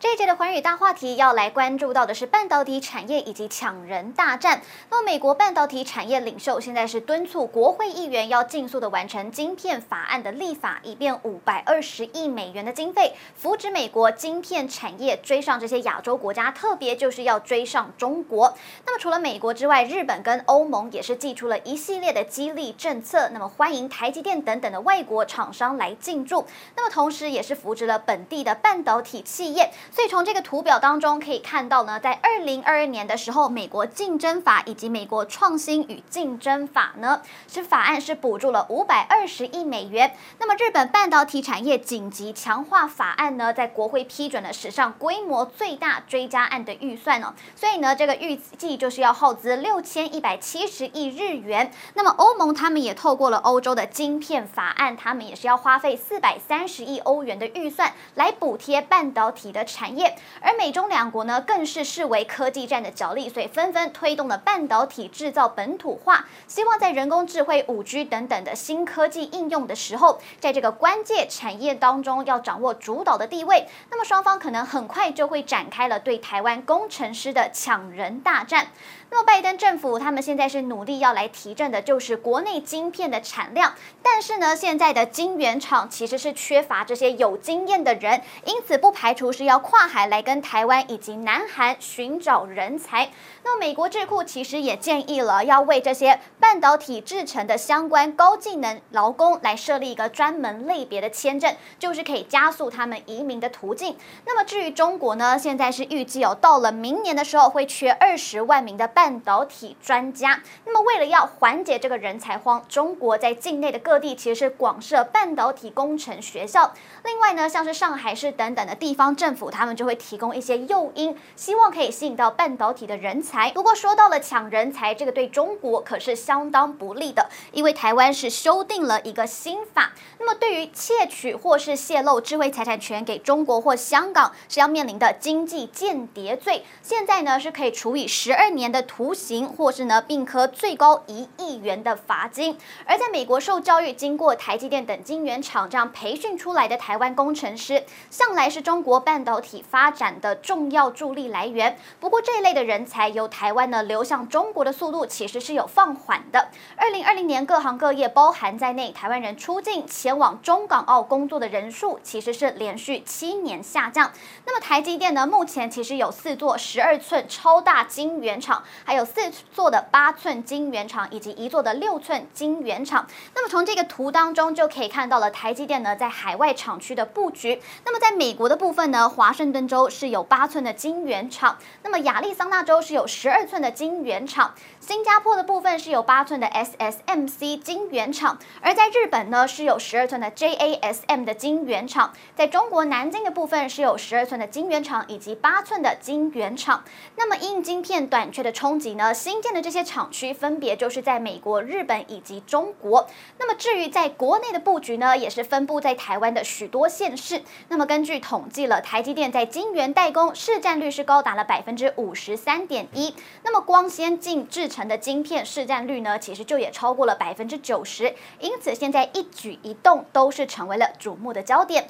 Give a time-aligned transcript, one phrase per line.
[0.00, 4.62] 这一节的寰宇大话题要来关注到的是半导体产业以及抢人大战。
[4.88, 18.54] 那么，美国半导体产业领袖现在是敦促国会议员要尽速的完成晶片法案的立法，以便五百二十亿美元的经费扶植美国晶片产业追上这些亚洲国家，特别就是要追上中国。
[18.86, 26.46] 那么，除了美国之外，日本跟欧盟也是祭出了一系列的激励政策，那么欢迎台积电等等的外国厂商来进驻。
[26.74, 29.70] 那么，同时也是扶植了本地的半导体企业。
[29.92, 40.14] 所以从这个图表当中可以看到呢，在二零二二年的时候，美国竞争法以及美国创新与竞争法呢，是法案是补助了五百二十亿美元。
[40.38, 51.70] 那么日本半导体产业紧急强化法案呢，在国会批准了史上规模最大追加案的预算哦，所以呢，这个预计就是要耗资六千一百七十亿日元。
[51.94, 60.14] 那么欧盟他们也透过了欧洲的晶片法案，他们也是要花费四百三十亿欧元的预算来补贴半导体的产产业。
[60.42, 73.66] 而美中两国呢，更是视为科技战的角力，所以纷纷推动了半导体制造本土化，希望在人工智慧、五 G 等等的新科技应用的时候，在这个关键产业当中要掌握主导的地位。
[73.90, 78.68] 那么双方可能很快就会展开了对台湾工程师的抢人大战。
[79.12, 93.10] 那么拜登政府他们现在是努力要来提振的，就是国内晶片的产量，但是呢，现在的晶圆厂其实是缺乏这些有经验的人，因此不排除是要跨海来跟台湾以及南韩寻找人才。
[93.42, 103.96] 那美国智库其实也建议了，要为这些半导体制程的相关高技能劳工来设立一个专门类别的签证，就是可以加速他们移民的途径。
[104.24, 109.10] 那么至于中国呢，现在是预计有到了明年的时候会缺二十万名的半。
[109.10, 116.72] 半导体专家，那么为了要缓解这个人才荒，中国在境内的各地其实是广设半导体工程学校。
[117.02, 123.52] 另外呢，像是上海市等等的地方政府，他们就会提供一些诱因，希望可以吸引到半导体的人才。
[123.52, 138.84] 不过说到了抢人才，这个对中国可是相当不利的，因为台湾是修订了一个新法，那么对于窃取或是泄露智慧财产权给中国或香港，是要面临的经济间谍罪，现在呢是可以处以十二年的。
[138.90, 142.58] 徒刑，或是呢，并科最高一亿元的罚金。
[142.84, 151.78] 而在美国受教育、经过台积电等晶圆厂这样培训出来的台湾工程师，向来是中国半导体发展的重要助力来源。
[151.98, 156.48] 不过，这一类的人才由台湾呢流向中国的速度其实是有放缓的。
[156.76, 164.12] 二零二零年，各行各业包含在内，台湾人出境前往中港澳工作的人数其实是连续七年下降。
[164.44, 168.62] 那么，台积电呢，目前其实有四座十二寸超大晶圆厂。
[168.84, 173.06] 还有四座的八寸晶圆厂，以及一座的六寸晶圆厂。
[173.34, 177.60] 那么从这个图当中就可以看到了台积电呢在海外厂区的布局。
[177.84, 196.82] 那么在美国的部分呢，华华盛顿州是有八寸的晶圆厂，那么亚利桑那州是有十二寸的晶圆厂，新加坡的部分是有八寸的 SSMC 晶圆厂，而在日本呢是有十二寸的 JASM 的晶圆厂，在中国南京的部分是有十二寸的晶圆厂以及八寸的晶圆厂。
[197.14, 198.70] 那么因晶片短缺的冲。
[198.70, 199.12] 冲击呢？
[199.12, 203.08] 新建的这些厂区分别就是在美国、日本以及中国。
[203.36, 207.42] 那么至于在国内的布局呢，也是分布在台湾的许多县市。
[207.66, 213.14] 那么根据统计了，台积电现在晶圆代工市占率是高达了百分之五十三点一。
[213.42, 218.14] 那么光先进制成的晶片市占率呢，其实就也超过了百分之九十。
[218.38, 221.86] 因此现在一举一动都是成为了瞩目的焦点。